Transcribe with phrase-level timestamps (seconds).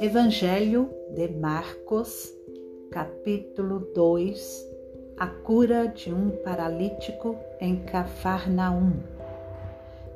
[0.00, 2.32] Evangelho de Marcos,
[2.88, 4.70] capítulo 2
[5.16, 8.92] A cura de um paralítico em Cafarnaum.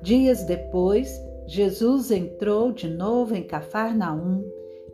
[0.00, 4.44] Dias depois, Jesus entrou de novo em Cafarnaum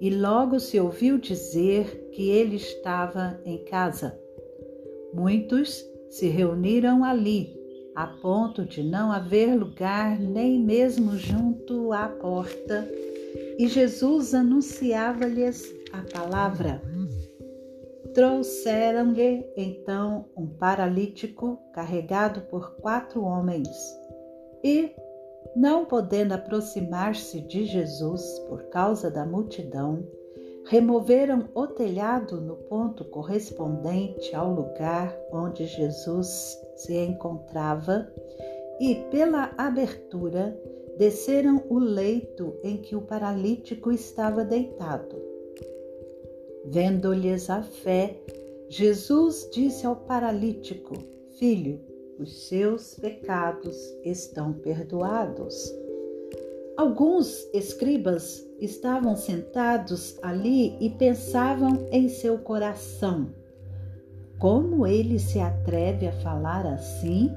[0.00, 4.18] e logo se ouviu dizer que ele estava em casa.
[5.12, 7.58] Muitos se reuniram ali
[7.94, 12.88] a ponto de não haver lugar nem mesmo junto à porta,
[13.58, 16.80] e Jesus anunciava-lhes a palavra.
[18.14, 23.68] Trouxeram-lhe então um paralítico carregado por quatro homens,
[24.62, 24.92] e,
[25.56, 30.06] não podendo aproximar-se de Jesus por causa da multidão,
[30.66, 38.06] removeram o telhado no ponto correspondente ao lugar onde Jesus se encontrava
[38.80, 40.56] e, pela abertura,
[40.98, 45.16] desceram o leito em que o paralítico estava deitado.
[46.66, 48.20] Vendo-lhes a fé,
[48.68, 50.94] Jesus disse ao paralítico:
[51.38, 51.80] Filho,
[52.18, 55.72] os seus pecados estão perdoados.
[56.76, 63.32] Alguns escribas estavam sentados ali e pensavam em seu coração:
[64.38, 67.32] como ele se atreve a falar assim?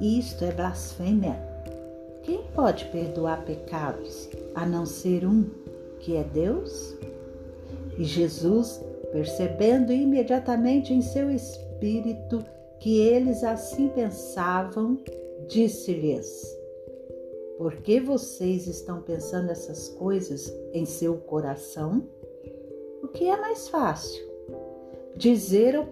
[0.00, 1.45] Isto é blasfêmia.
[2.26, 5.44] Quem pode perdoar pecados a não ser um,
[6.00, 6.96] que é Deus?
[7.96, 8.80] E Jesus,
[9.12, 12.44] percebendo imediatamente em seu espírito
[12.80, 14.98] que eles assim pensavam,
[15.46, 16.44] disse-lhes:
[17.56, 22.02] por que vocês estão pensando essas coisas em seu coração?
[23.04, 24.26] O que é mais fácil?
[25.16, 25.86] Dizer ao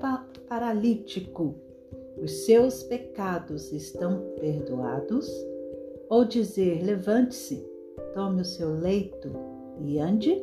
[0.49, 1.55] paralítico:
[2.21, 5.54] os seus pecados estão perdoados?
[6.09, 7.67] Ou dizer: levante-se,
[8.13, 9.33] tome o seu leito
[9.81, 10.41] e ande?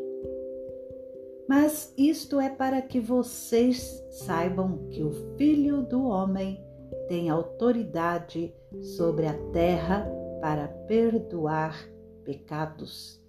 [1.47, 6.63] Mas isto é para que vocês saibam que o Filho do Homem
[7.07, 11.77] tem autoridade sobre a terra para perdoar
[12.23, 13.21] pecados.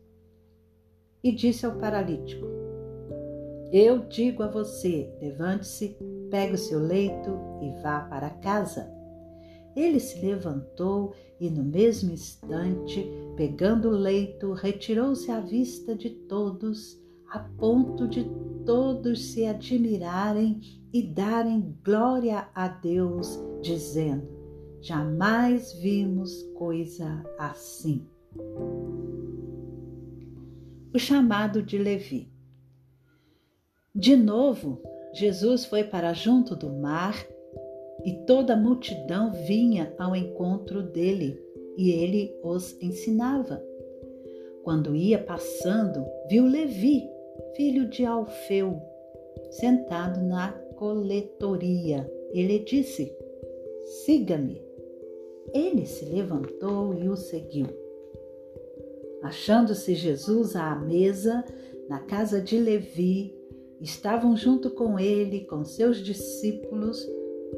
[1.23, 2.47] E disse ao paralítico:
[3.73, 5.97] Eu digo a você: levante-se,
[6.31, 8.89] pegue o seu leito e vá para casa.
[9.75, 13.07] Ele se levantou e, no mesmo instante,
[13.37, 18.25] pegando o leito, retirou-se à vista de todos, a ponto de
[18.67, 20.61] todos se admirarem
[20.93, 24.29] e darem glória a Deus, dizendo:
[24.81, 28.07] Jamais vimos coisa assim.
[30.95, 32.31] O chamado de Levi.
[33.95, 34.83] De novo,
[35.15, 37.15] Jesus foi para junto do mar
[38.05, 41.41] e toda a multidão vinha ao encontro dele
[41.77, 43.63] e ele os ensinava.
[44.63, 47.09] Quando ia passando, viu Levi,
[47.57, 48.81] filho de Alfeu,
[49.51, 52.11] sentado na coletoria.
[52.33, 53.13] Ele disse:
[54.05, 54.63] Siga-me.
[55.53, 57.67] Ele se levantou e o seguiu.
[59.23, 61.45] Achando-se Jesus à mesa
[61.89, 63.35] na casa de Levi,
[63.81, 67.07] estavam junto com ele, com seus discípulos,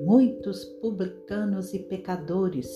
[0.02, 2.68] muitos publicanos e pecadores,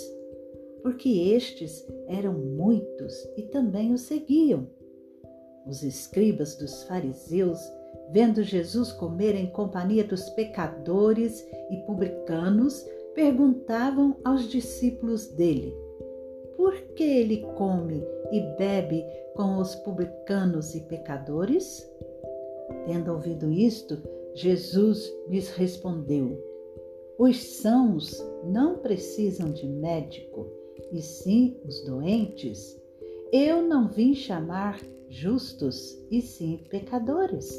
[0.82, 4.66] porque estes eram muitos e também o seguiam.
[5.66, 7.58] Os escribas dos fariseus,
[8.10, 15.74] vendo Jesus comer em companhia dos pecadores e publicanos, perguntavam aos discípulos dele:
[16.56, 18.02] Por que ele come
[18.32, 19.04] e bebe
[19.34, 21.86] com os publicanos e pecadores?
[22.86, 24.00] Tendo ouvido isto,
[24.34, 26.47] Jesus lhes respondeu:
[27.18, 30.46] Os sãos não precisam de médico,
[30.92, 32.80] e sim os doentes.
[33.32, 37.53] Eu não vim chamar justos, e sim pecadores.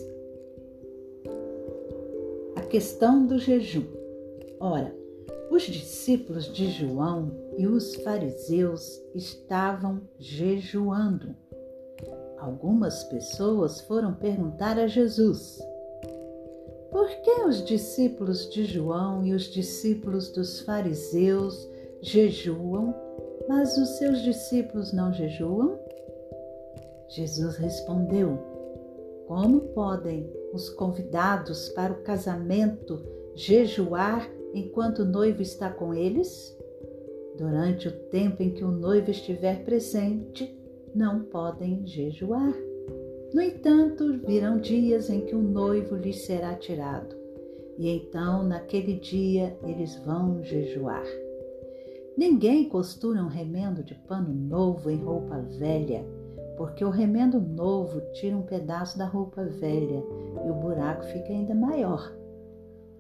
[2.56, 3.84] A questão do jejum.
[4.62, 4.96] Ora,
[5.52, 11.36] os discípulos de João e os fariseus estavam jejuando.
[12.38, 15.60] Algumas pessoas foram perguntar a Jesus:
[17.10, 21.68] Por que os discípulos de João e os discípulos dos fariseus
[22.04, 22.94] jejuam,
[23.48, 25.80] mas os seus discípulos não jejuam?
[27.08, 28.38] Jesus respondeu:
[29.28, 33.04] Como podem os convidados para o casamento
[33.34, 36.56] jejuar enquanto o noivo está com eles?
[37.36, 40.56] Durante o tempo em que o noivo estiver presente,
[40.94, 42.69] não podem jejuar.
[43.34, 47.16] No entanto, virão dias em que o noivo lhes será tirado,
[47.78, 51.06] e então, naquele dia, eles vão jejuar.
[52.18, 56.04] Ninguém costura um remendo de pano novo em roupa velha,
[56.58, 60.04] porque o remendo novo tira um pedaço da roupa velha
[60.46, 62.12] e o buraco fica ainda maior.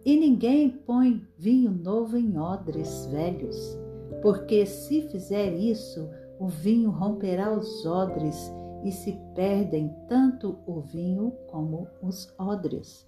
[0.05, 3.77] E ninguém põe vinho novo em odres velhos,
[4.21, 6.07] porque se fizer isso,
[6.39, 8.49] o vinho romperá os odres
[8.83, 13.07] e se perdem tanto o vinho como os odres.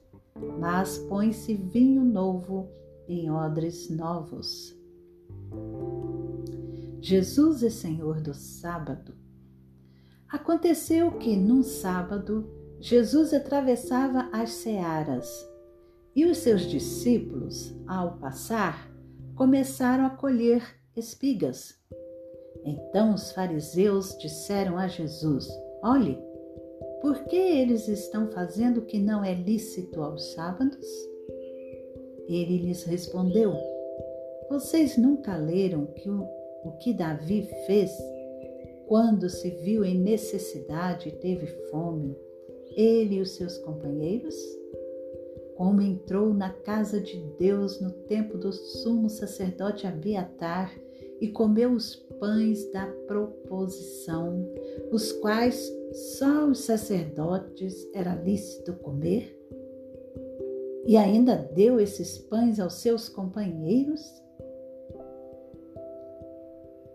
[0.60, 2.70] Mas põe-se vinho novo
[3.08, 4.76] em odres novos.
[7.02, 9.16] Jesus é Senhor do sábado.
[10.30, 15.52] Aconteceu que, num sábado, Jesus atravessava as searas
[16.16, 18.90] e os seus discípulos, ao passar,
[19.36, 20.64] começaram a colher
[20.96, 21.81] espigas.
[22.64, 25.48] Então os fariseus disseram a Jesus:
[25.84, 26.18] Olhe,
[27.02, 30.86] por que eles estão fazendo o que não é lícito aos sábados?
[32.28, 33.54] Ele lhes respondeu:
[34.50, 36.24] Vocês nunca leram que o,
[36.64, 37.92] o que Davi fez
[38.88, 42.16] quando se viu em necessidade e teve fome,
[42.76, 44.36] ele e os seus companheiros?
[45.56, 50.72] Como entrou na casa de Deus no tempo do sumo sacerdote Abiatar
[51.22, 54.44] e comeu os pães da proposição,
[54.92, 55.72] os quais
[56.18, 59.38] só os sacerdotes era lícito comer?
[60.86, 64.02] E ainda deu esses pães aos seus companheiros?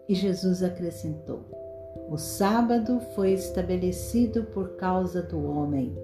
[0.08, 1.44] E Jesus acrescentou:
[2.08, 5.96] o sábado foi estabelecido por causa do homem,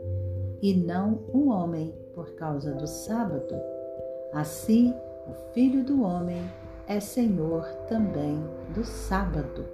[0.60, 3.54] e não o homem por causa do sábado.
[4.32, 4.92] Assim,
[5.28, 6.42] o Filho do Homem
[6.87, 8.43] é Senhor também
[8.75, 9.64] do sábado.